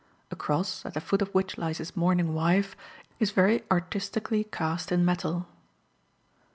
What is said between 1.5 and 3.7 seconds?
lies his mourning wife, is very